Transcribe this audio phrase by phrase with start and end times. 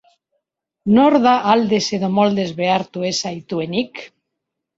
[0.95, 4.03] Nor da aldez edo moldez behartu ez zaituenik?